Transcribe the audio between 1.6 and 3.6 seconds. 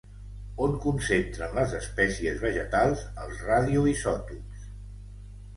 espècies vegetals els